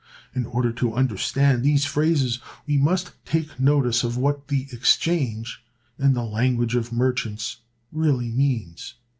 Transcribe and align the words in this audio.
In 0.33 0.47
order 0.47 0.71
to 0.71 0.95
understand 0.95 1.61
these 1.61 1.85
phrases, 1.85 2.39
we 2.65 2.75
must 2.75 3.11
take 3.23 3.59
notice 3.59 4.03
of 4.03 4.17
what 4.17 4.47
"the 4.47 4.67
exchange," 4.71 5.63
in 5.99 6.15
the 6.15 6.23
language 6.25 6.73
of 6.75 6.91
merchants, 6.91 7.57
really 7.91 8.31
means. 8.31 8.95